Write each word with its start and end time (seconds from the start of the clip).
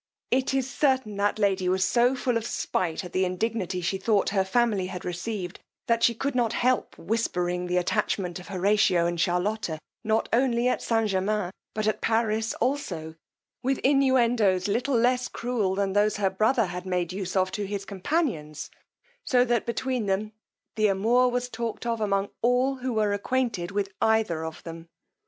It 0.31 0.51
is 0.55 0.67
certain 0.67 1.15
that 1.17 1.37
lady 1.37 1.69
was 1.69 1.85
so 1.85 2.15
full 2.15 2.35
of 2.35 2.43
spight 2.43 3.05
at 3.05 3.13
the 3.13 3.23
indignity 3.23 3.81
she 3.81 3.99
thought 3.99 4.29
her 4.29 4.43
family 4.43 4.87
had 4.87 5.05
received, 5.05 5.59
that 5.85 6.01
she 6.01 6.15
could 6.15 6.33
not 6.33 6.53
help 6.53 6.97
whispering 6.97 7.67
the 7.67 7.77
attachment 7.77 8.39
of 8.39 8.47
Horatio 8.47 9.05
and 9.05 9.21
Charlotta, 9.21 9.77
not 10.03 10.27
only 10.33 10.67
at 10.67 10.81
St. 10.81 11.07
Germains, 11.09 11.53
but 11.75 11.85
at 11.85 12.01
Paris 12.01 12.55
also, 12.55 13.13
with 13.61 13.77
inunendo's 13.83 14.67
little 14.67 14.97
less 14.97 15.27
cruel 15.27 15.75
than 15.75 15.93
those 15.93 16.15
her 16.17 16.31
brother 16.31 16.65
had 16.65 16.87
made 16.87 17.13
use 17.13 17.35
of 17.35 17.51
to 17.51 17.67
his 17.67 17.85
companions; 17.85 18.71
so 19.23 19.45
that 19.45 19.67
between 19.67 20.07
them, 20.07 20.31
the 20.77 20.87
amour 20.87 21.29
was 21.29 21.47
talked 21.47 21.85
of 21.85 22.01
among 22.01 22.29
all 22.41 22.77
who 22.77 22.93
were 22.93 23.13
acquainted 23.13 23.69
with 23.69 23.93
either 24.01 24.43
of 24.45 24.63
them. 24.63 24.87